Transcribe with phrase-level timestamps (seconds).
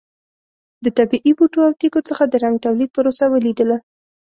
[0.83, 3.77] د طبیعي بوټو او تېږو څخه د رنګ تولید پروسه ولیدله.